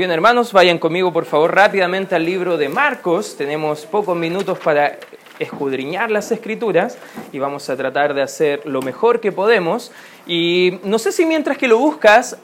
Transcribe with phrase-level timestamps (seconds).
[0.00, 3.36] Bien, hermanos, vayan conmigo por favor rápidamente al libro de Marcos.
[3.36, 4.98] Tenemos pocos minutos para
[5.38, 6.96] escudriñar las escrituras
[7.32, 9.92] y vamos a tratar de hacer lo mejor que podemos.
[10.26, 12.38] Y no sé si mientras que lo buscas,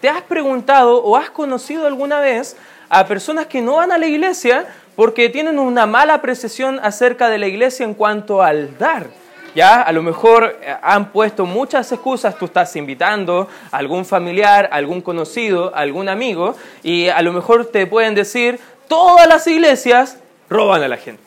[0.00, 2.56] te has preguntado o has conocido alguna vez
[2.88, 4.64] a personas que no van a la iglesia
[4.96, 9.08] porque tienen una mala apreciación acerca de la iglesia en cuanto al dar.
[9.54, 9.82] ¿Ya?
[9.82, 14.76] A lo mejor eh, han puesto muchas excusas, tú estás invitando a algún familiar, a
[14.76, 20.18] algún conocido, a algún amigo, y a lo mejor te pueden decir, todas las iglesias
[20.48, 21.22] roban a la gente.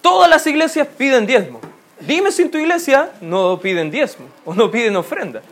[0.00, 1.60] Todas las iglesias piden diezmo.
[2.00, 5.42] Dime si en tu iglesia no piden diezmo o no piden ofrenda.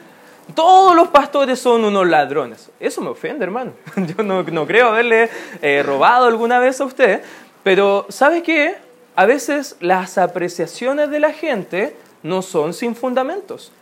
[0.55, 2.71] Todos los pastores son unos ladrones.
[2.79, 3.73] Eso me ofende, hermano.
[3.97, 5.31] Yo no, creo haberle
[5.63, 7.23] eh, robado alguna vez a usted.
[7.63, 8.77] Pero, ¿sabe qué?
[9.17, 13.73] A veces las apreciaciones de la gente no son sin fundamentos.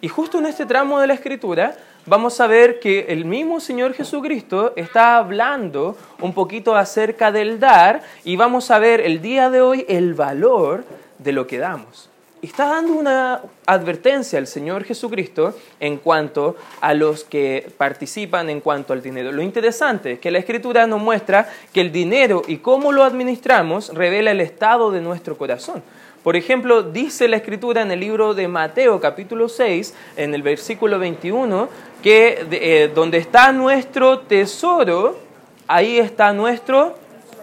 [0.00, 1.76] Y justo en este tramo de la escritura
[2.06, 8.02] vamos a ver que el mismo Señor Jesucristo está hablando un poquito acerca del dar
[8.24, 10.84] y vamos a ver el día de hoy el valor
[11.18, 12.07] de lo que damos
[12.42, 18.92] está dando una advertencia al Señor Jesucristo en cuanto a los que participan en cuanto
[18.92, 19.32] al dinero.
[19.32, 23.92] Lo interesante es que la Escritura nos muestra que el dinero y cómo lo administramos
[23.94, 25.82] revela el estado de nuestro corazón.
[26.22, 30.98] Por ejemplo, dice la Escritura en el libro de Mateo capítulo 6, en el versículo
[30.98, 31.68] 21,
[32.02, 35.18] que eh, donde está nuestro tesoro,
[35.66, 36.96] ahí está nuestro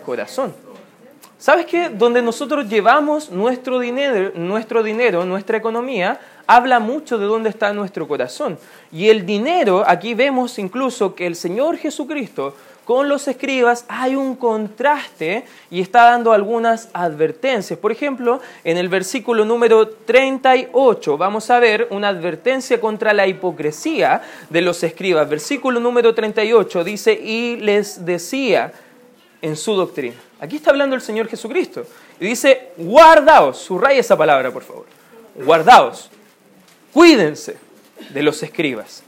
[0.06, 0.65] corazón.
[1.38, 1.90] ¿Sabes qué?
[1.90, 8.08] Donde nosotros llevamos nuestro dinero, nuestro dinero, nuestra economía, habla mucho de dónde está nuestro
[8.08, 8.58] corazón.
[8.92, 12.56] Y el dinero, aquí vemos incluso que el Señor Jesucristo
[12.86, 17.80] con los escribas hay un contraste y está dando algunas advertencias.
[17.80, 24.22] Por ejemplo, en el versículo número 38 vamos a ver una advertencia contra la hipocresía
[24.52, 25.28] de los escribas.
[25.28, 28.72] Versículo número 38 dice, y les decía
[29.42, 30.16] en su doctrina.
[30.40, 31.86] Aquí está hablando el Señor Jesucristo.
[32.20, 34.86] Y dice, guardaos, subraya esa palabra, por favor.
[35.36, 36.10] Guardaos,
[36.94, 37.58] cuídense
[38.10, 39.04] de los escribas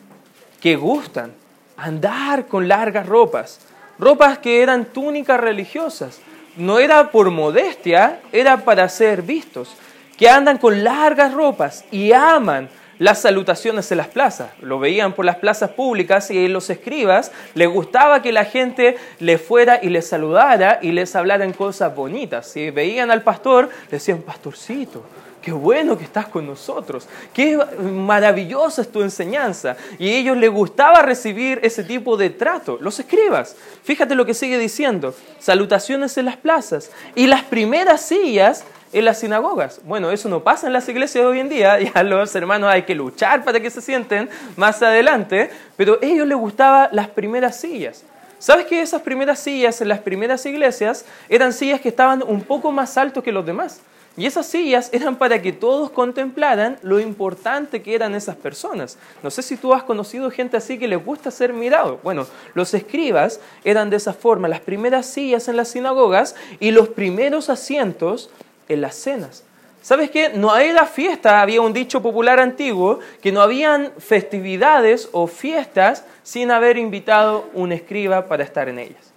[0.61, 1.33] que gustan
[1.77, 3.59] andar con largas ropas,
[3.99, 6.19] ropas que eran túnicas religiosas.
[6.55, 9.69] No era por modestia, era para ser vistos,
[10.17, 12.69] que andan con largas ropas y aman
[12.99, 14.51] las salutaciones en las plazas.
[14.61, 19.37] Lo veían por las plazas públicas y los escribas les gustaba que la gente le
[19.37, 22.47] fuera y les saludara y les hablara en cosas bonitas.
[22.47, 25.03] Si veían al pastor, le decían, pastorcito,
[25.41, 29.77] qué bueno que estás con nosotros, qué maravillosa es tu enseñanza.
[29.99, 32.77] Y a ellos les gustaba recibir ese tipo de trato.
[32.81, 36.91] Los escribas, fíjate lo que sigue diciendo, salutaciones en las plazas.
[37.15, 39.81] Y las primeras sillas en las sinagogas.
[39.83, 42.95] Bueno, eso no pasa en las iglesias hoy en día, ya los hermanos hay que
[42.95, 48.03] luchar para que se sienten más adelante, pero a ellos les gustaban las primeras sillas.
[48.39, 52.71] ¿Sabes que esas primeras sillas en las primeras iglesias eran sillas que estaban un poco
[52.71, 53.81] más altos que los demás?
[54.17, 58.97] Y esas sillas eran para que todos contemplaran lo importante que eran esas personas.
[59.21, 61.99] No sé si tú has conocido gente así que les gusta ser mirado.
[62.03, 62.25] Bueno,
[62.55, 67.51] los escribas eran de esa forma, las primeras sillas en las sinagogas y los primeros
[67.51, 68.31] asientos
[68.67, 69.43] en las cenas.
[69.83, 70.29] ¿Sabes qué?
[70.29, 76.49] No era fiesta, había un dicho popular antiguo, que no habían festividades o fiestas sin
[76.49, 79.13] haber invitado un escriba para estar en ellas.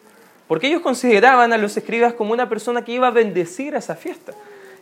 [0.47, 3.97] Porque ellos consideraban a los escribas como una persona que iba a bendecir a esa
[3.97, 4.35] fiesta.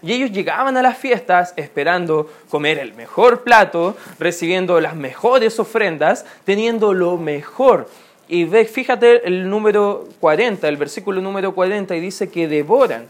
[0.03, 6.25] Y ellos llegaban a las fiestas esperando comer el mejor plato, recibiendo las mejores ofrendas,
[6.44, 7.88] teniendo lo mejor.
[8.28, 13.06] Y ve, fíjate el número 40, el versículo número 40, y dice que devoran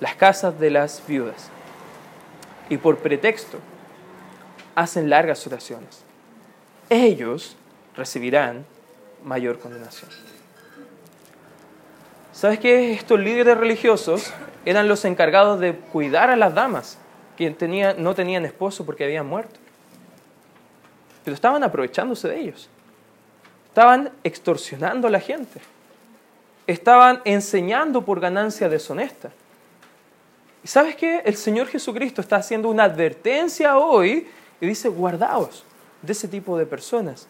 [0.00, 1.50] las casas de las viudas
[2.68, 3.58] y por pretexto
[4.74, 6.02] hacen largas oraciones.
[6.90, 7.56] Ellos
[7.96, 8.64] recibirán
[9.24, 10.10] mayor condenación.
[12.32, 12.92] ¿Sabes qué?
[12.92, 14.32] Estos líderes religiosos
[14.66, 16.98] eran los encargados de cuidar a las damas
[17.36, 17.50] que
[17.96, 19.58] no tenían esposo porque habían muerto.
[21.24, 22.68] Pero estaban aprovechándose de ellos.
[23.68, 25.60] Estaban extorsionando a la gente.
[26.66, 29.30] Estaban enseñando por ganancia deshonesta.
[30.64, 31.22] ¿Y sabes qué?
[31.24, 34.26] El Señor Jesucristo está haciendo una advertencia hoy
[34.60, 35.62] y dice, guardaos
[36.02, 37.28] de ese tipo de personas.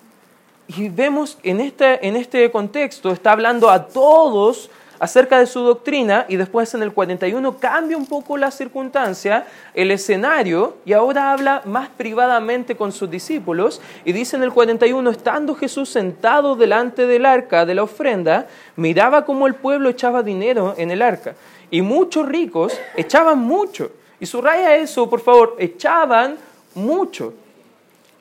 [0.68, 6.26] Y vemos en este, en este contexto, está hablando a todos acerca de su doctrina
[6.28, 11.62] y después en el 41 cambia un poco la circunstancia, el escenario y ahora habla
[11.64, 17.26] más privadamente con sus discípulos y dice en el 41, estando Jesús sentado delante del
[17.26, 18.46] arca de la ofrenda,
[18.76, 21.34] miraba cómo el pueblo echaba dinero en el arca
[21.70, 23.90] y muchos ricos echaban mucho.
[24.18, 26.36] Y subraya eso, por favor, echaban
[26.74, 27.34] mucho.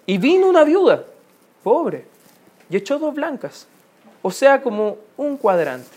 [0.06, 1.04] Y vino una viuda,
[1.64, 2.06] pobre,
[2.70, 3.68] y echó dos blancas.
[4.22, 5.95] o sea, como un cuadrante.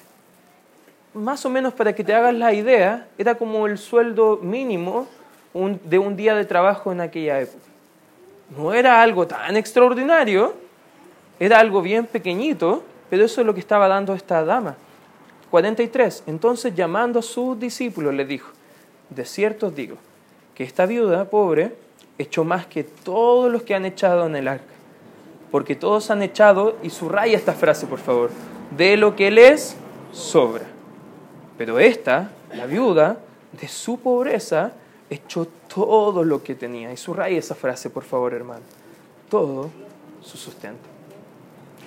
[1.15, 5.07] Más o menos para que te hagas la idea, era como el sueldo mínimo
[5.85, 7.65] de un día de trabajo en aquella época.
[8.57, 10.55] No era algo tan extraordinario,
[11.41, 14.77] era algo bien pequeñito, pero eso es lo que estaba dando esta dama.
[15.51, 16.25] 43.
[16.27, 18.51] Entonces llamando a sus discípulos le dijo,
[19.11, 19.97] de cierto os digo,
[20.55, 21.75] que esta viuda pobre
[22.19, 24.75] echó más que todos los que han echado en el arca,
[25.51, 28.31] porque todos han echado, y subraya esta frase por favor,
[28.77, 29.77] de lo que les
[30.13, 30.65] sobra.
[31.59, 33.19] Pero esta, la viuda,
[33.53, 34.73] de su pobreza,
[35.11, 36.93] echó todo lo que tenía.
[36.93, 38.63] Y subraya esa frase por favor hermano,
[39.29, 39.71] todo
[40.23, 40.89] su sustento.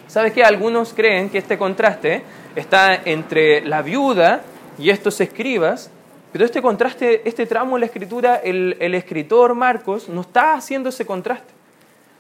[0.08, 0.44] ¿Sabes qué?
[0.44, 2.22] Algunos creen que este contraste
[2.56, 4.42] está entre la viuda
[4.78, 5.90] y estos escribas,
[6.34, 10.90] pero este contraste, este tramo de la escritura, el, el escritor Marcos no está haciendo
[10.90, 11.54] ese contraste.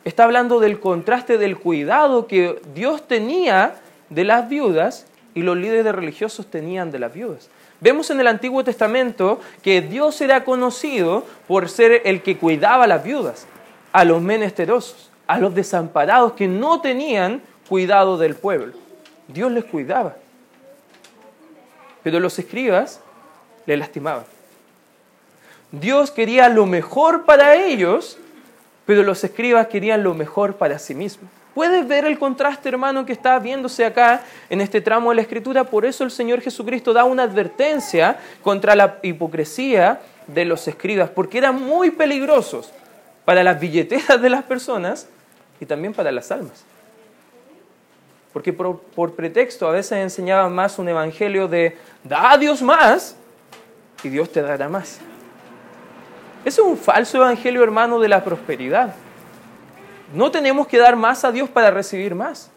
[0.05, 3.75] Está hablando del contraste del cuidado que Dios tenía
[4.09, 7.49] de las viudas y los líderes religiosos tenían de las viudas.
[7.79, 12.87] Vemos en el Antiguo Testamento que Dios era conocido por ser el que cuidaba a
[12.87, 13.47] las viudas,
[13.91, 18.73] a los menesterosos, a los desamparados que no tenían cuidado del pueblo.
[19.27, 20.15] Dios les cuidaba.
[22.03, 22.99] Pero los escribas
[23.65, 24.25] le lastimaban.
[25.71, 28.17] Dios quería lo mejor para ellos,
[28.85, 31.29] pero los escribas querían lo mejor para sí mismos.
[31.53, 35.65] ¿Puedes ver el contraste, hermano, que está viéndose acá en este tramo de la Escritura?
[35.65, 41.39] Por eso el Señor Jesucristo da una advertencia contra la hipocresía de los escribas, porque
[41.39, 42.71] eran muy peligrosos
[43.25, 45.07] para las billeteras de las personas
[45.59, 46.63] y también para las almas.
[48.31, 53.17] Porque por, pretexto a veces enseñaban más un evangelio de da a Dios más
[54.03, 54.99] y Dios te dará más.
[56.45, 58.95] Es un falso evangelio, hermano, de la prosperidad.
[60.13, 62.51] No tenemos que dar más a Dios para recibir más.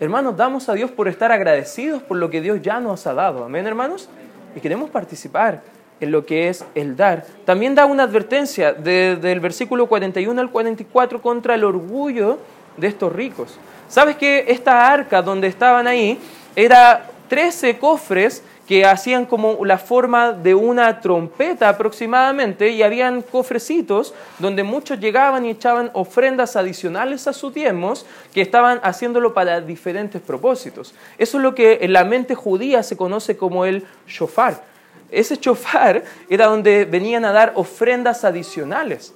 [0.00, 3.44] Hermanos, damos a Dios por estar agradecidos por lo que Dios ya nos ha dado.
[3.44, 4.08] Amén, hermanos.
[4.56, 5.62] Y queremos participar
[6.00, 7.24] en lo que es el dar.
[7.44, 12.38] También da una advertencia del versículo 41 al 44 contra el orgullo
[12.76, 13.58] de estos ricos.
[13.88, 16.18] ¿Sabes que esta arca donde estaban ahí
[16.56, 24.12] era 13 cofres que hacían como la forma de una trompeta aproximadamente y habían cofrecitos
[24.38, 28.04] donde muchos llegaban y echaban ofrendas adicionales a sus diezmos
[28.34, 30.94] que estaban haciéndolo para diferentes propósitos.
[31.16, 34.62] Eso es lo que en la mente judía se conoce como el shofar.
[35.10, 39.14] Ese shofar era donde venían a dar ofrendas adicionales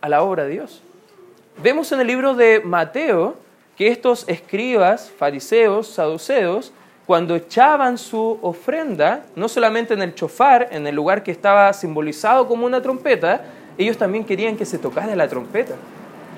[0.00, 0.80] a la obra de Dios.
[1.60, 3.34] Vemos en el libro de Mateo
[3.76, 6.72] que estos escribas, fariseos, saduceos,
[7.06, 12.48] cuando echaban su ofrenda, no solamente en el chofar, en el lugar que estaba simbolizado
[12.48, 13.44] como una trompeta,
[13.78, 15.74] ellos también querían que se tocara la trompeta,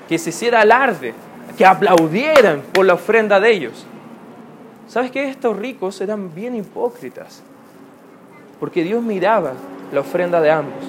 [0.07, 1.13] que se hiciera alarde,
[1.57, 3.85] que aplaudieran por la ofrenda de ellos.
[4.87, 5.27] ¿Sabes qué?
[5.27, 7.41] Estos ricos eran bien hipócritas,
[8.59, 9.53] porque Dios miraba
[9.91, 10.83] la ofrenda de ambos.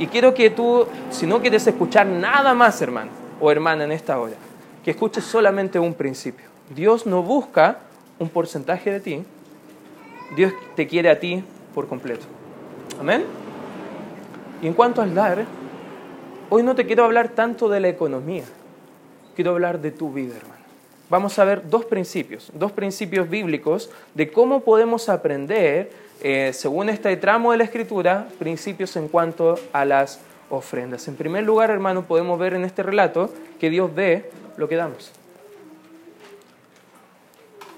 [0.00, 3.10] Y quiero que tú, si no quieres escuchar nada más, hermano
[3.40, 4.34] o hermana, en esta hora,
[4.84, 6.46] que escuches solamente un principio.
[6.74, 7.78] Dios no busca
[8.20, 9.24] un porcentaje de ti,
[10.36, 11.42] Dios te quiere a ti
[11.74, 12.26] por completo.
[13.00, 13.24] Amén.
[14.62, 15.44] Y en cuanto al dar,
[16.50, 18.44] hoy no te quiero hablar tanto de la economía,
[19.34, 20.60] quiero hablar de tu vida, hermano.
[21.08, 25.90] Vamos a ver dos principios, dos principios bíblicos de cómo podemos aprender,
[26.22, 31.08] eh, según este tramo de la Escritura, principios en cuanto a las ofrendas.
[31.08, 35.10] En primer lugar, hermano, podemos ver en este relato que Dios ve lo que damos.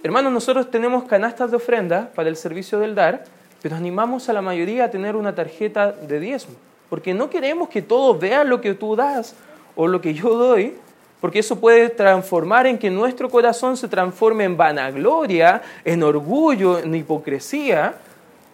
[0.04, 3.22] Hermanos, nosotros tenemos canastas de ofrenda para el servicio del dar,
[3.62, 6.54] pero animamos a la mayoría a tener una tarjeta de diezmo,
[6.90, 9.36] porque no queremos que todos vean lo que tú das
[9.76, 10.74] o lo que yo doy,
[11.20, 16.92] porque eso puede transformar en que nuestro corazón se transforme en vanagloria, en orgullo, en
[16.96, 17.94] hipocresía,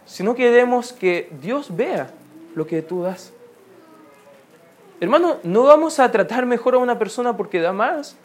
[0.04, 2.10] sino queremos que Dios vea
[2.54, 3.32] lo que tú das.
[5.00, 8.16] Hermano, no vamos a tratar mejor a una persona porque da más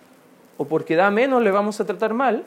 [0.57, 2.43] o porque da menos le vamos a tratar mal,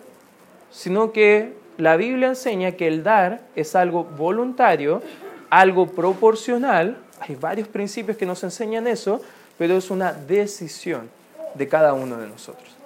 [0.70, 5.02] sino que la Biblia enseña que el dar es algo voluntario,
[5.50, 6.99] algo proporcional.
[7.20, 9.20] Hay varios principios que nos enseñan eso,
[9.58, 11.11] pero es una decisión
[11.54, 12.76] de cada uno de nosotros.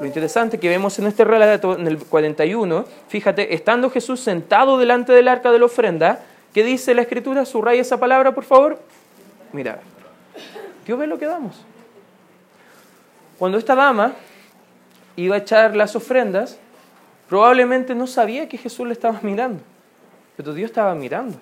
[0.00, 5.12] Lo interesante que vemos en este relato, en el 41, fíjate, estando Jesús sentado delante
[5.12, 6.20] del arca de la ofrenda,
[6.54, 7.44] ¿qué dice la Escritura?
[7.44, 8.78] Subraya esa palabra, por favor.
[9.52, 9.80] Mira,
[10.86, 11.64] Dios ve lo que damos.
[13.38, 14.12] Cuando esta dama
[15.16, 16.58] iba a echar las ofrendas,
[17.28, 19.60] probablemente no sabía que Jesús le estaba mirando,
[20.36, 21.38] pero Dios estaba mirando.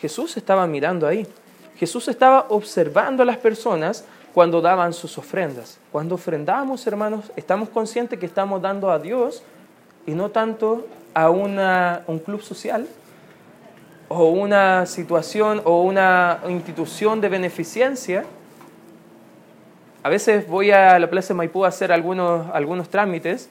[0.00, 1.26] Jesús estaba mirando ahí.
[1.76, 5.78] Jesús estaba observando a las personas cuando daban sus ofrendas.
[5.92, 9.42] Cuando ofrendamos, hermanos, estamos conscientes que estamos dando a Dios
[10.06, 12.86] y no tanto a una, un club social
[14.08, 18.24] o una situación o una institución de beneficencia.
[20.02, 23.48] A veces voy a la Plaza de Maipú a hacer algunos, algunos trámites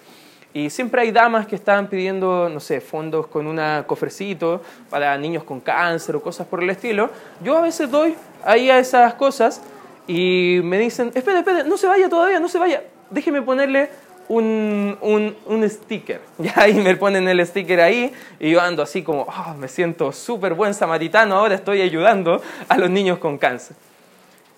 [0.55, 5.43] y siempre hay damas que están pidiendo, no sé, fondos con un cofrecito para niños
[5.43, 7.09] con cáncer o cosas por el estilo.
[7.43, 9.61] Yo a veces doy ahí a esas cosas
[10.07, 13.89] y me dicen, espere, espere, no se vaya todavía, no se vaya, déjeme ponerle
[14.29, 16.21] un, un, un sticker.
[16.69, 20.53] Y me ponen el sticker ahí y yo ando así como, oh, me siento súper
[20.53, 23.75] buen samaritano, ahora estoy ayudando a los niños con cáncer.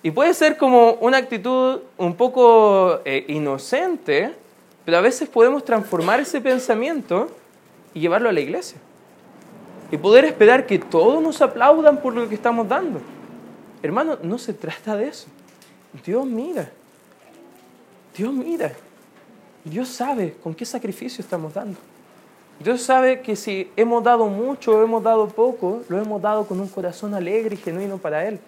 [0.04, 4.32] Y puede ser como una actitud un poco eh, inocente,
[4.88, 7.28] pero a veces podemos transformar ese pensamiento
[7.92, 8.78] y llevarlo a la iglesia.
[9.90, 12.98] Y poder esperar que todos nos aplaudan por lo que estamos dando.
[13.82, 15.26] Hermano, no se trata de eso.
[16.06, 16.70] Dios mira.
[18.16, 18.72] Dios mira.
[19.62, 21.78] Dios sabe con qué sacrificio estamos dando.
[22.58, 26.60] Dios sabe que si hemos dado mucho o hemos dado poco, lo hemos dado con
[26.60, 28.40] un corazón alegre y genuino para Él.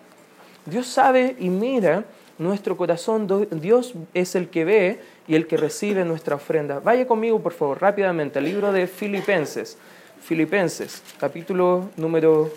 [0.64, 2.02] Dios sabe y mira
[2.40, 3.28] nuestro corazón.
[3.61, 6.80] Dios es el que ve y el que recibe nuestra ofrenda.
[6.80, 9.78] Vaya conmigo, por favor, rápidamente al libro de Filipenses.
[10.20, 12.50] Filipenses, capítulo número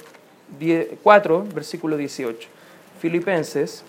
[1.04, 2.48] 4, versículo 18.
[3.00, 3.84] Filipenses,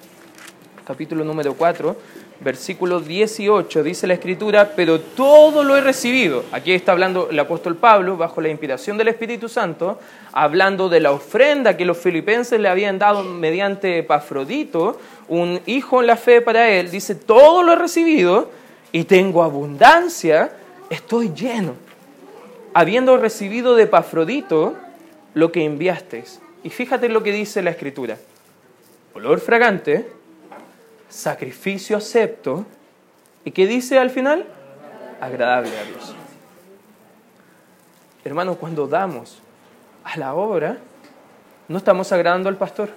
[0.84, 1.96] capítulo número 4,
[2.40, 6.44] versículo 18, dice la escritura, pero todo lo he recibido.
[6.52, 9.98] Aquí está hablando el apóstol Pablo, bajo la inspiración del Espíritu Santo,
[10.32, 14.98] hablando de la ofrenda que los filipenses le habían dado mediante Epafrodito,
[15.28, 16.90] un hijo en la fe para él.
[16.90, 18.50] Dice, todo lo he recibido
[18.92, 20.52] y tengo abundancia,
[20.90, 21.74] estoy lleno,
[22.74, 24.74] habiendo recibido de Epafrodito
[25.34, 26.40] lo que enviasteis.
[26.62, 28.18] Y fíjate lo que dice la escritura.
[29.14, 30.08] Olor fragante,
[31.08, 32.64] sacrificio acepto,
[33.44, 34.46] y qué dice al final?
[35.20, 36.14] Agradable a Dios.
[38.25, 39.38] Hermanos, cuando damos
[40.02, 40.78] a la obra,
[41.68, 42.90] no estamos agradando al pastor,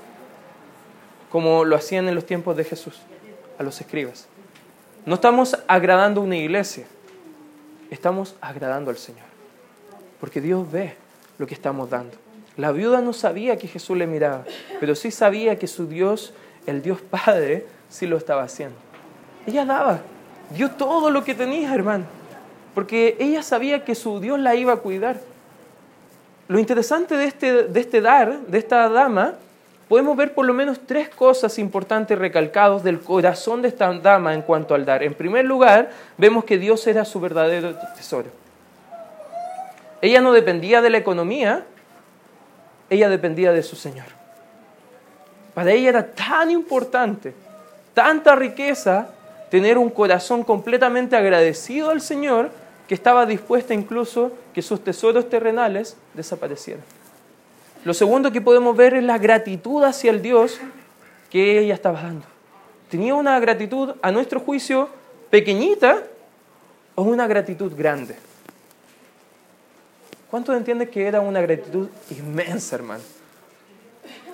[1.30, 3.02] como lo hacían en los tiempos de Jesús,
[3.60, 4.28] a los escribas.
[5.06, 6.86] No estamos agradando a una iglesia,
[7.90, 9.28] estamos agradando al Señor.
[10.20, 10.96] Porque Dios ve
[11.38, 12.18] lo que estamos dando.
[12.56, 14.46] La viuda no sabía que Jesús le miraba,
[14.80, 16.34] pero sí sabía que su Dios,
[16.66, 18.75] el Dios Padre, sí lo estaba haciendo.
[19.46, 20.00] Ella daba,
[20.50, 22.06] dio todo lo que tenía, hermano,
[22.75, 25.17] porque ella sabía que su Dios la iba a cuidar.
[26.48, 29.36] Lo interesante de este, de este dar, de esta dama,
[29.88, 34.41] podemos ver por lo menos tres cosas importantes recalcados del corazón de esta dama en
[34.41, 35.03] cuanto al dar.
[35.03, 38.29] En primer lugar, vemos que Dios era su verdadero tesoro.
[40.01, 41.65] Ella no dependía de la economía,
[42.89, 44.06] ella dependía de su Señor.
[45.53, 47.34] Para ella era tan importante,
[47.98, 49.10] tanta riqueza,
[49.50, 52.51] tener un corazón completamente agradecido al Señor
[52.88, 56.84] que estaba dispuesta incluso que sus tesoros terrenales desaparecieran.
[57.84, 60.60] Lo segundo que podemos ver es la gratitud hacia el Dios
[61.32, 62.27] que ella estaba dando.
[62.92, 64.89] ¿Tenía una gratitud, a nuestro juicio,
[65.32, 66.04] pequeñita
[66.94, 68.16] o una gratitud grande?
[70.30, 73.04] ¿Cuántos entienden que era una gratitud inmensa, hermano?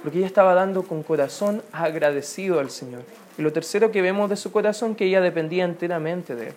[0.01, 3.03] Porque ella estaba dando con corazón agradecido al Señor.
[3.37, 6.53] Y lo tercero que vemos de su corazón, que ella dependía enteramente de Él.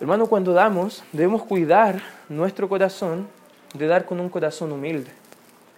[0.00, 3.28] Hermano, cuando damos, debemos cuidar nuestro corazón
[3.74, 5.10] de dar con un corazón humilde,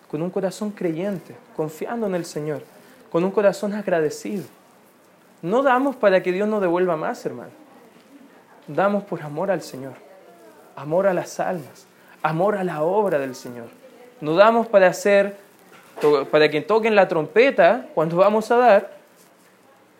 [0.08, 2.62] con un corazón creyente, confiando en el Señor,
[3.10, 4.44] con un corazón agradecido.
[5.42, 7.50] No damos para que Dios nos devuelva más, hermano.
[8.68, 9.94] Damos por amor al Señor,
[10.76, 11.86] amor a las almas,
[12.22, 13.66] amor a la obra del Señor.
[14.20, 15.36] No damos para hacer,
[16.30, 18.96] para que toquen la trompeta cuando vamos a dar,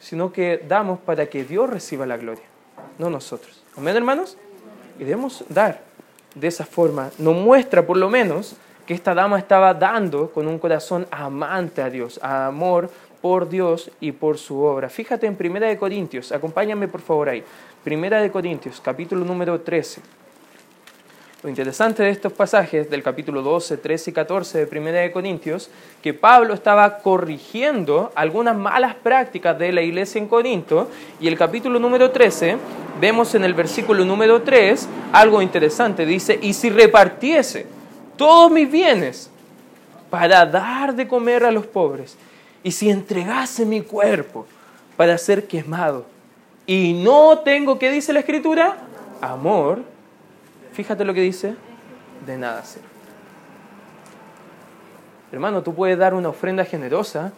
[0.00, 2.44] sino que damos para que Dios reciba la gloria,
[2.99, 3.62] no nosotros.
[3.76, 4.37] Amén, hermanos.
[4.99, 5.80] Y debemos dar
[6.35, 8.56] de esa forma nos muestra por lo menos
[8.87, 12.90] que esta dama estaba dando con un corazón amante a Dios, amor
[13.21, 14.88] por Dios y por su obra.
[14.88, 17.44] Fíjate en Primera de Corintios, acompáñame por favor ahí.
[17.85, 20.00] Primera de Corintios, capítulo número 13.
[21.42, 25.70] Lo interesante de estos pasajes del capítulo 12, 13 y 14 de Primera de Corintios,
[26.00, 30.88] que Pablo estaba corrigiendo algunas malas prácticas de la iglesia en Corinto,
[31.20, 32.58] y el capítulo número 13,
[33.00, 37.66] vemos en el versículo número 3 algo interesante, dice, y si repartiese
[38.16, 39.28] todos mis bienes
[40.11, 42.16] para dar de comer a los pobres,
[42.62, 44.46] y si entregase mi cuerpo
[44.96, 46.06] para ser quemado,
[46.66, 48.76] y no tengo, ¿qué dice la escritura?
[49.20, 49.90] Amor,
[50.73, 51.55] Fíjate lo que dice,
[52.26, 52.87] de nada sirve.
[55.31, 57.33] Hermano, tú puedes dar una ofrenda generosa,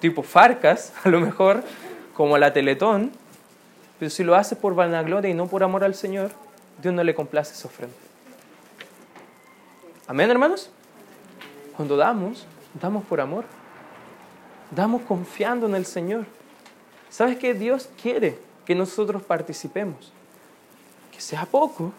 [0.00, 1.62] tipo Farcas, a lo mejor,
[2.14, 3.12] como la Teletón,
[3.98, 6.30] pero si lo haces por vanagloria y no por amor al Señor,
[6.82, 7.96] Dios no le complace esa ofrenda.
[10.06, 10.70] Amén, hermanos.
[11.76, 12.46] Cuando damos,
[12.80, 13.44] damos por amor.
[14.70, 16.26] Damos confiando en el Señor.
[17.08, 20.12] ¿Sabes que Dios quiere que nosotros participemos?
[21.12, 21.92] Que sea poco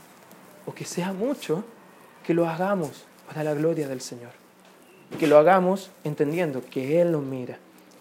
[0.67, 1.63] o que sea mucho,
[2.23, 4.31] que lo hagamos para la gloria del Señor.
[5.17, 7.57] Que lo hagamos entendiendo que Él nos mira.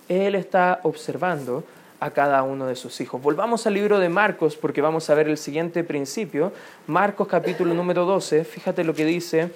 [0.09, 1.65] Él está observando
[2.01, 3.23] a cada uno de sus hijos.
[3.23, 6.53] Volvamos al libro de Marcos porque vamos a ver el siguiente principio.
[6.87, 9.51] Marcos capítulo número 12, fíjate lo que dice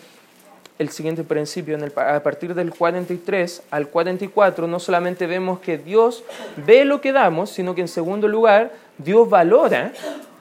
[0.78, 1.78] el siguiente principio.
[1.96, 6.24] A partir del 43 al 44 no solamente vemos que Dios
[6.64, 9.92] ve lo que damos, sino que en segundo lugar Dios valora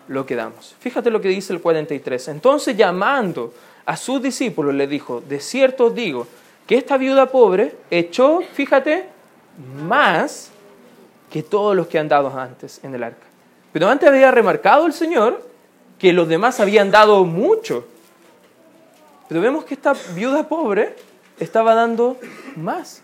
[0.09, 0.75] lo que damos.
[0.79, 2.27] Fíjate lo que dice el 43.
[2.29, 3.53] Entonces llamando
[3.85, 6.27] a sus discípulos le dijo, de cierto os digo,
[6.67, 9.05] que esta viuda pobre echó, fíjate,
[9.87, 10.51] más
[11.31, 13.25] que todos los que han dado antes en el arca.
[13.71, 15.47] Pero antes había remarcado el Señor
[15.99, 17.85] que los demás habían dado mucho.
[19.27, 20.95] Pero vemos que esta viuda pobre
[21.39, 22.17] estaba dando
[22.55, 23.03] más.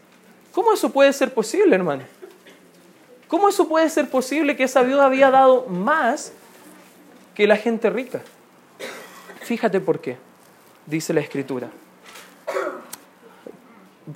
[0.51, 2.03] ¿Cómo eso puede ser posible, hermano?
[3.27, 6.31] ¿Cómo eso puede ser posible que esa viuda había dado más
[7.36, 8.22] que la gente rica?
[9.42, 10.18] Fíjate por qué,
[10.88, 11.70] dice la escritura.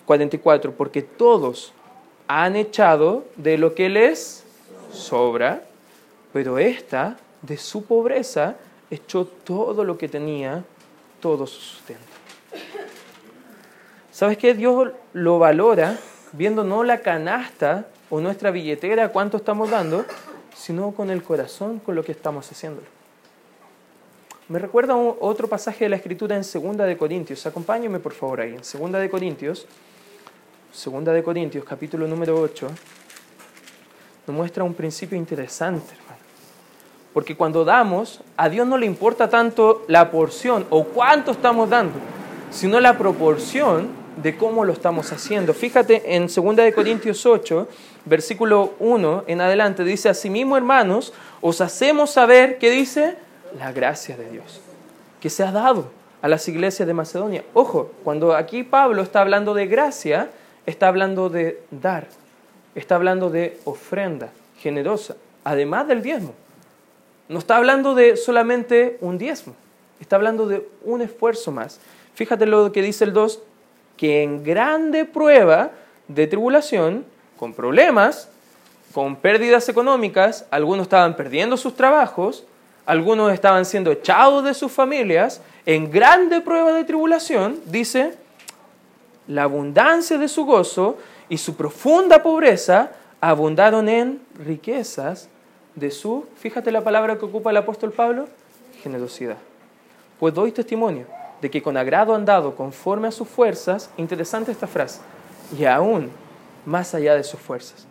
[0.06, 1.74] 44, porque todos
[2.28, 4.46] han echado de lo que les
[4.92, 5.64] sobra,
[6.34, 8.56] pero esta, de su pobreza,
[8.90, 10.64] echó todo lo que tenía,
[11.20, 12.04] todo su sustento.
[14.12, 14.54] ¿Sabes qué?
[14.54, 15.98] Dios lo valora
[16.34, 20.06] viendo no la canasta o nuestra billetera, cuánto estamos dando,
[20.56, 22.82] sino con el corazón, con lo que estamos haciendo.
[24.50, 27.46] Me recuerda otro pasaje de la Escritura en Segunda de Corintios.
[27.46, 28.56] Acompáñeme por favor ahí.
[28.56, 29.68] En Segunda de Corintios,
[30.72, 32.68] Segunda de Corintios, capítulo número 8,
[34.26, 36.20] nos muestra un principio interesante, hermano.
[37.14, 42.00] Porque cuando damos, a Dios no le importa tanto la porción o cuánto estamos dando,
[42.50, 45.54] sino la proporción de cómo lo estamos haciendo.
[45.54, 47.68] Fíjate en 2 de Corintios 8,
[48.06, 53.29] versículo 1 en adelante, dice, asimismo hermanos, os hacemos saber, ¿qué dice?
[53.58, 54.62] La gracia de Dios,
[55.20, 57.44] que se ha dado a las iglesias de Macedonia.
[57.54, 60.30] Ojo, cuando aquí Pablo está hablando de gracia,
[60.66, 62.08] está hablando de dar,
[62.76, 66.34] está hablando de ofrenda generosa, además del diezmo.
[67.28, 69.56] No está hablando de solamente un diezmo,
[70.00, 71.80] está hablando de un esfuerzo más.
[72.16, 73.42] Fíjate lo que dice el 2,
[73.98, 75.72] que en grande prueba
[76.08, 77.06] de tribulación,
[77.38, 78.30] con problemas,
[78.94, 82.44] con pérdidas económicas, algunos estaban perdiendo sus trabajos,
[82.90, 88.16] algunos estaban siendo echados de sus familias, en grande prueba de tribulación, dice,
[89.28, 90.98] la abundancia de su gozo
[91.30, 92.90] y su profunda pobreza
[93.22, 95.30] abundaron en riquezas
[95.76, 98.28] de su, fíjate la palabra que ocupa el apóstol Pablo,
[98.82, 99.38] generosidad.
[100.20, 101.06] Pues doy testimonio
[101.42, 105.00] de que con agrado han dado conforme a sus fuerzas, interesante esta frase,
[105.56, 106.10] y aún
[106.66, 107.86] más allá de sus fuerzas,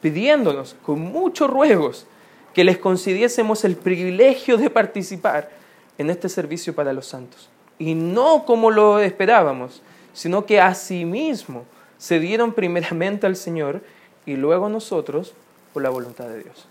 [0.00, 2.06] pidiéndonos con muchos ruegos
[2.54, 5.50] que les concediésemos el privilegio de participar
[5.98, 7.48] en este servicio para los santos.
[7.78, 9.82] Y no como lo esperábamos,
[10.12, 11.64] sino que asimismo
[11.98, 13.82] se dieron primeramente al Señor
[14.26, 15.34] y luego nosotros
[15.72, 16.66] por la voluntad de Dios.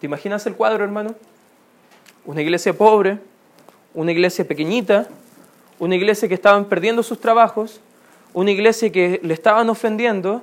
[0.00, 1.14] ¿Te imaginas el cuadro, hermano?
[2.24, 3.18] Una iglesia pobre,
[3.94, 5.08] una iglesia pequeñita,
[5.78, 7.80] una iglesia que estaban perdiendo sus trabajos,
[8.32, 10.42] una iglesia que le estaban ofendiendo,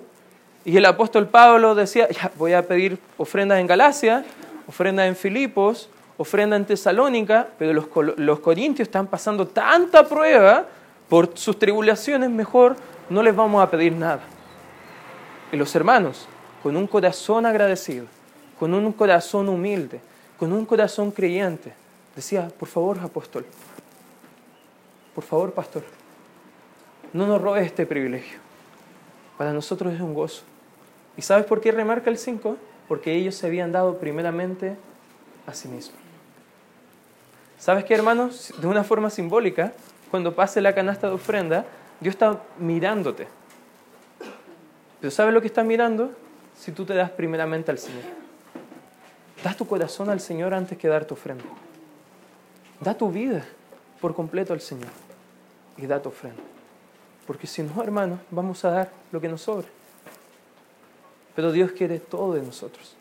[0.66, 4.26] y el apóstol Pablo decía, ya, voy a pedir ofrendas en Galacia,
[4.68, 10.66] ofrendas en Filipos, ofrenda en Tesalónica, pero los, los corintios están pasando tanta prueba
[11.10, 12.76] por sus tribulaciones, mejor
[13.10, 14.22] no les vamos a pedir nada.
[15.52, 16.28] Y los hermanos,
[16.62, 18.06] con un corazón agradecido,
[18.60, 20.02] con un corazón humilde,
[20.38, 21.74] con un corazón creyente,
[22.16, 23.46] decía, por favor, apóstol,
[25.16, 25.84] por favor, pastor,
[27.14, 28.40] no nos robes este privilegio.
[29.38, 30.44] Para nosotros es un gozo.
[31.16, 32.58] ¿Y sabes por qué remarca el 5?
[32.88, 34.76] Porque ellos se habían dado primeramente
[35.46, 36.00] a sí mismos.
[37.58, 38.54] ¿Sabes qué, hermanos?
[38.60, 39.74] De una forma simbólica,
[40.12, 41.66] cuando pase la canasta de ofrenda,
[42.00, 43.28] Dios está mirándote.
[45.02, 46.12] Pero ¿sabes lo que está mirando?
[46.56, 48.04] Si tú te das primeramente al Señor.
[49.44, 51.44] Da tu corazón al Señor antes que dar tu ofrenda.
[52.80, 53.44] Da tu vida
[54.00, 54.90] por completo al Señor
[55.78, 56.42] y da tu ofrenda.
[57.26, 59.68] Porque si no, hermano, vamos a dar lo que nos sobra.
[61.38, 62.98] Pero Dios quiere todo de nosotros.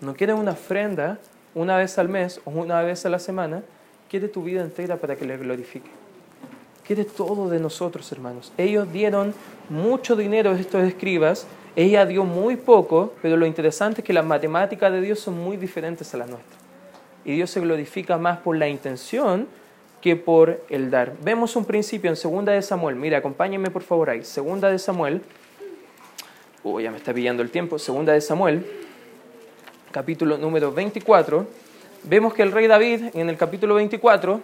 [0.00, 1.18] No quiere una ofrenda
[1.56, 3.64] una vez al mes o una vez a la semana,
[4.08, 5.90] quiere tu vida entera para que le glorifique
[6.90, 8.52] quiere todo de nosotros, hermanos.
[8.58, 9.32] Ellos dieron
[9.68, 14.24] mucho dinero a estos escribas, ella dio muy poco, pero lo interesante es que las
[14.24, 16.58] matemáticas de Dios son muy diferentes a las nuestras.
[17.24, 19.46] y Dios se glorifica más por la intención
[20.00, 21.12] que por el dar.
[21.22, 22.96] Vemos un principio en Segunda de Samuel.
[22.96, 24.24] Mira, acompáñenme por favor ahí.
[24.24, 25.22] Segunda de Samuel.
[26.62, 27.78] Uy, ya me está pillando el tiempo.
[27.78, 28.66] Segunda de Samuel,
[29.92, 31.46] capítulo número 24.
[32.02, 34.42] Vemos que el rey David en el capítulo 24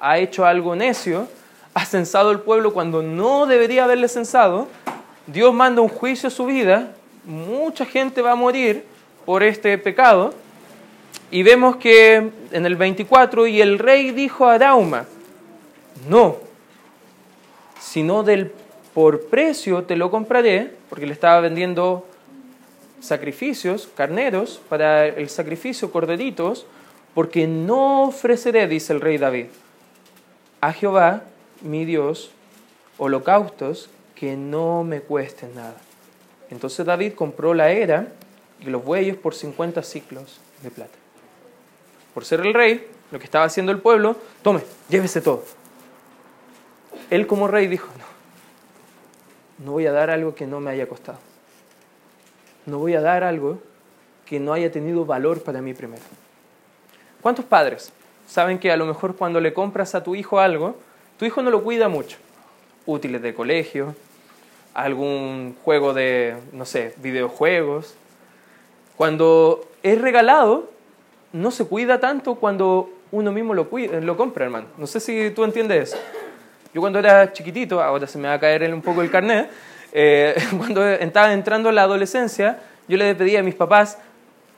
[0.00, 1.28] ha hecho algo necio,
[1.74, 4.68] ha censado el pueblo cuando no debería haberle censado.
[5.26, 6.94] Dios manda un juicio a su vida,
[7.26, 8.86] mucha gente va a morir
[9.26, 10.32] por este pecado.
[11.30, 15.04] Y vemos que en el 24, y el rey dijo a Dauma,
[16.08, 16.38] no,
[17.78, 18.50] sino del
[18.94, 22.06] por precio te lo compraré, porque le estaba vendiendo
[23.00, 26.66] sacrificios, carneros, para el sacrificio, corderitos,
[27.14, 29.46] porque no ofreceré, dice el rey David,
[30.60, 31.24] a Jehová,
[31.60, 32.30] mi Dios,
[32.96, 35.76] holocaustos que no me cuesten nada.
[36.50, 38.08] Entonces David compró la era
[38.60, 41.04] y los bueyes por 50 ciclos de plata
[42.14, 45.44] por ser el rey, lo que estaba haciendo el pueblo, tome, llévese todo.
[47.10, 48.04] Él como rey dijo, no,
[49.58, 51.18] no voy a dar algo que no me haya costado.
[52.66, 53.58] No voy a dar algo
[54.26, 56.02] que no haya tenido valor para mí primero.
[57.20, 57.92] ¿Cuántos padres
[58.26, 60.76] saben que a lo mejor cuando le compras a tu hijo algo,
[61.18, 62.16] tu hijo no lo cuida mucho?
[62.86, 63.94] Útiles de colegio,
[64.74, 67.94] algún juego de, no sé, videojuegos.
[68.96, 70.70] Cuando es regalado,
[71.32, 73.68] no se cuida tanto cuando uno mismo lo,
[74.16, 74.66] compra, hermano.
[74.76, 76.02] No sé si tú entiendes eso.
[76.74, 79.48] Yo cuando era chiquitito, ahora se me va a caer un poco el carnet,
[79.92, 82.58] eh, cuando estaba entrando en la adolescencia,
[82.88, 83.96] yo le pedía a mis papás,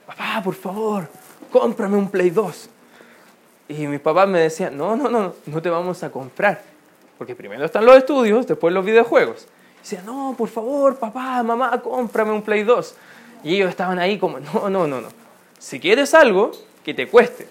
[0.07, 1.09] papá, por favor,
[1.53, 2.71] cómprame un Play 2.
[3.69, 6.63] Y mis papás me decían, no, no, no, no te vamos a comprar.
[7.19, 9.47] Porque primero están los estudios, después los videojuegos.
[9.77, 12.95] Y decían, no, por favor, papá, mamá, cómprame un Play 2.
[13.45, 15.27] Y ellos estaban ahí como, no, no, no, no
[15.59, 16.53] si quieres algo,
[16.85, 17.49] que te cueste.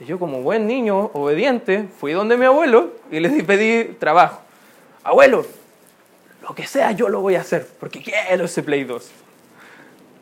[0.00, 4.40] Y yo como buen niño obediente fui donde mi abuelo y le pedí trabajo.
[5.02, 5.46] Abuelo,
[6.42, 9.10] lo que sea yo lo voy a hacer porque quiero ese Play 2.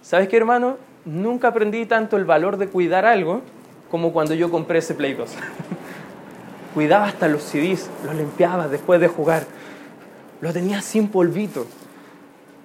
[0.02, 0.78] ¿Sabes qué, hermano?
[1.04, 3.42] Nunca aprendí tanto el valor de cuidar algo
[3.90, 5.30] como cuando yo compré ese Play 2.
[6.74, 9.44] Cuidaba hasta los CDs, los limpiaba después de jugar.
[10.40, 11.66] Lo tenía sin polvito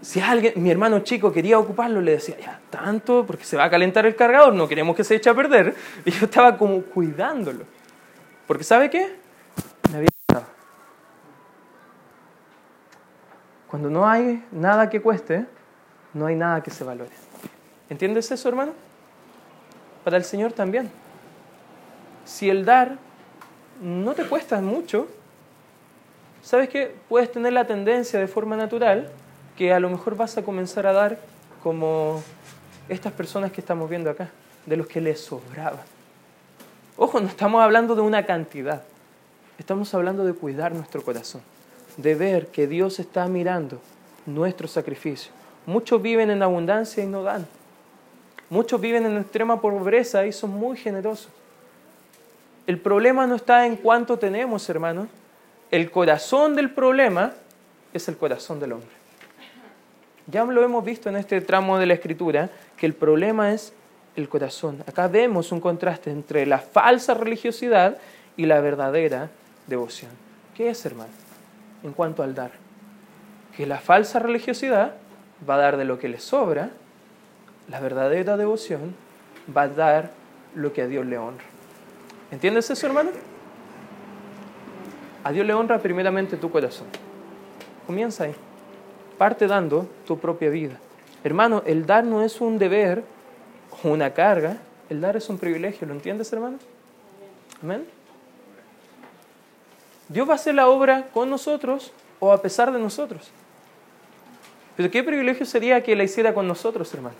[0.03, 3.69] si alguien, mi hermano chico quería ocuparlo, le decía, ya, tanto, porque se va a
[3.69, 5.73] calentar el cargador, no queremos que se eche a perder.
[6.05, 7.63] Y yo estaba como cuidándolo.
[8.45, 9.15] Porque ¿sabe qué?
[9.89, 10.09] Me había
[13.73, 15.47] Cuando no hay nada que cueste,
[16.13, 17.09] no hay nada que se valore.
[17.89, 18.73] ¿Entiendes eso, hermano?
[20.03, 20.91] Para el Señor también.
[22.23, 22.99] Si el dar
[23.81, 25.07] no te cuesta mucho,
[26.43, 26.95] ¿sabes qué?
[27.09, 29.09] Puedes tener la tendencia de forma natural
[29.57, 31.17] que a lo mejor vas a comenzar a dar
[31.63, 32.21] como
[32.89, 34.29] estas personas que estamos viendo acá,
[34.67, 35.79] de los que les sobraba.
[36.95, 38.83] Ojo, no estamos hablando de una cantidad,
[39.57, 41.41] estamos hablando de cuidar nuestro corazón,
[41.97, 43.79] de ver que Dios está mirando
[44.25, 45.31] nuestro sacrificio.
[45.65, 47.47] Muchos viven en abundancia y no dan.
[48.49, 51.29] Muchos viven en extrema pobreza y son muy generosos.
[52.67, 55.07] El problema no está en cuánto tenemos, hermanos.
[55.71, 57.33] El corazón del problema
[57.93, 58.89] es el corazón del hombre.
[60.27, 63.73] Ya lo hemos visto en este tramo de la escritura, que el problema es
[64.15, 64.83] el corazón.
[64.87, 67.97] Acá vemos un contraste entre la falsa religiosidad
[68.37, 69.29] y la verdadera
[69.67, 70.11] devoción.
[70.55, 71.22] ¿Qué es, hermano?
[71.83, 72.51] En cuanto al dar.
[73.55, 74.93] Que la falsa religiosidad
[75.47, 76.71] va a dar de lo que le sobra,
[77.69, 78.95] la verdadera devoción
[79.55, 80.11] va a dar
[80.55, 81.43] lo que a Dios le honra.
[82.31, 83.11] ¿Entiendes eso, hermano?
[85.23, 86.87] A Dios le honra primeramente tu corazón.
[87.85, 88.35] Comienza ahí
[89.17, 90.77] parte dando tu propia vida.
[91.23, 93.03] Hermano, el dar no es un deber
[93.83, 94.57] o una carga,
[94.89, 96.57] el dar es un privilegio, ¿lo entiendes, hermano?
[97.61, 97.85] Amén.
[100.13, 103.31] Dios va a hacer la obra con nosotros o a pesar de nosotros.
[104.77, 107.15] Pero qué privilegio sería que la hiciera con nosotros, hermano.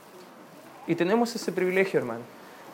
[0.85, 2.21] Y tenemos ese privilegio, hermano.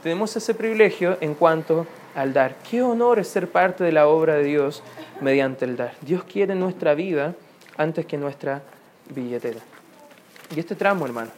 [0.04, 2.56] Tenemos ese privilegio en cuanto al dar.
[2.70, 4.84] Qué honor es ser parte de la obra de Dios
[5.22, 5.94] mediante el dar.
[6.02, 7.36] Dios quiere nuestra vida
[7.78, 8.62] antes que nuestra
[9.14, 9.62] billetera.
[10.54, 11.32] Y este tramo, hermano,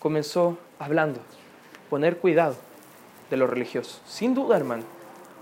[0.00, 1.20] comenzó hablando,
[1.88, 2.56] poner cuidado
[3.30, 4.00] de los religiosos.
[4.06, 4.82] Sin duda, hermano,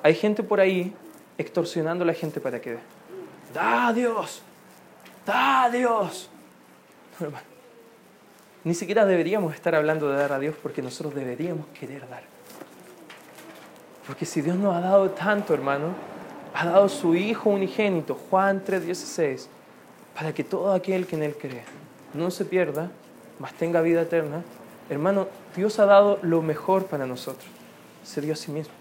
[0.02, 0.94] hay gente por ahí
[1.38, 2.78] extorsionando a la gente para que dé.
[3.52, 4.42] Da a Dios,
[5.24, 6.28] da a Dios.
[7.20, 7.46] hermano,
[8.64, 12.22] ni siquiera deberíamos estar hablando de dar a Dios porque nosotros deberíamos querer dar.
[14.06, 15.94] Porque si Dios nos ha dado tanto, hermano,
[16.54, 19.48] ha dado su Hijo unigénito, Juan 3:16,
[20.14, 21.64] para que todo aquel que en Él cree
[22.14, 22.90] no se pierda,
[23.38, 24.42] mas tenga vida eterna.
[24.88, 27.46] Hermano, Dios ha dado lo mejor para nosotros.
[28.04, 28.72] se dio a sí mismo.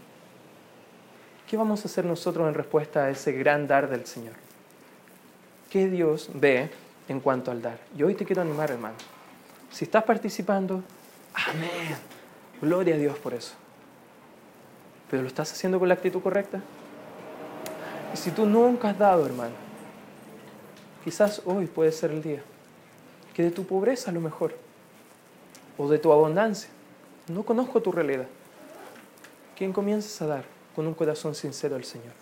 [1.48, 4.34] ¿Qué vamos a hacer nosotros en respuesta a ese gran dar del Señor?
[5.70, 6.72] ¿Qué Dios ve
[7.08, 7.78] en cuanto al dar?
[7.96, 8.96] Y hoy te quiero animar, hermano.
[9.72, 10.82] Si estás participando,
[11.34, 11.98] amén.
[12.60, 13.54] Gloria a Dios por eso.
[15.12, 16.62] Pero lo estás haciendo con la actitud correcta.
[18.12, 19.54] Y si tú nunca has dado, hermano,
[21.04, 22.42] quizás hoy puede ser el día
[23.36, 24.56] que de tu pobreza a lo mejor,
[25.78, 26.70] o de tu abundancia,
[27.28, 28.28] no conozco tu realidad,
[29.56, 32.14] quien comiences a dar con un corazón sincero al Señor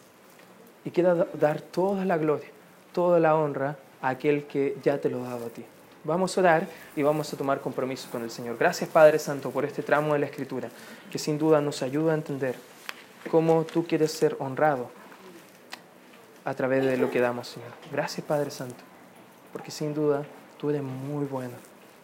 [0.86, 2.50] y quiera dar toda la gloria,
[2.92, 5.66] toda la honra a aquel que ya te lo ha dado a ti.
[6.04, 8.58] Vamos a orar y vamos a tomar compromiso con el Señor.
[8.58, 10.70] Gracias Padre Santo por este tramo de la Escritura,
[11.10, 12.56] que sin duda nos ayuda a entender
[13.32, 14.90] cómo tú quieres ser honrado
[16.44, 17.72] a través de lo que damos, Señor.
[17.90, 18.84] Gracias Padre Santo,
[19.54, 20.24] porque sin duda
[20.58, 21.56] tú eres muy bueno,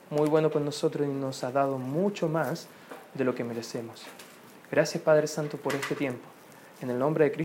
[0.09, 2.67] muy bueno con nosotros y nos ha dado mucho más
[3.13, 4.05] de lo que merecemos.
[4.71, 6.38] Gracias Padre Santo por este tiempo.
[6.81, 7.37] En el nombre de Cristo.